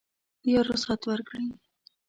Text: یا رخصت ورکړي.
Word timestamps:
یا 0.51 0.59
رخصت 0.69 1.01
ورکړي. 1.09 1.47